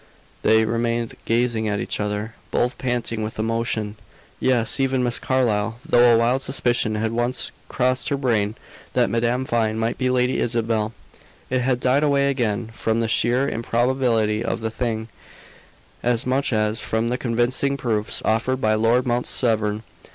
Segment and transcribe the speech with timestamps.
[0.41, 3.97] They remained gazing at each other, both panting with emotion;
[4.39, 5.77] yes, even Miss Carlyle.
[5.87, 8.55] Though a wild suspicion had once crossed her brain
[8.93, 10.91] that Madame Vine might be Lady Isabel,
[11.51, 15.07] it had died away again, from the sheer improbability of the thing,
[16.01, 19.83] as much as from the convincing proofs offered by Lord Mount Severn.